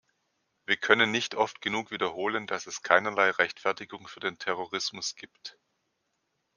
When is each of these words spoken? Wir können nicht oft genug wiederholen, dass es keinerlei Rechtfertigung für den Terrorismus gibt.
Wir 0.65 0.77
können 0.77 1.11
nicht 1.11 1.35
oft 1.35 1.61
genug 1.61 1.91
wiederholen, 1.91 2.47
dass 2.47 2.65
es 2.65 2.81
keinerlei 2.81 3.29
Rechtfertigung 3.29 4.07
für 4.07 4.19
den 4.19 4.39
Terrorismus 4.39 5.13
gibt. 5.15 5.59